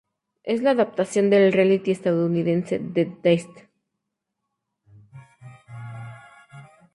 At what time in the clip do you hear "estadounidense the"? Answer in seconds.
1.91-3.05